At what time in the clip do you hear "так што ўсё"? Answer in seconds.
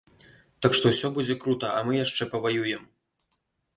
0.65-1.11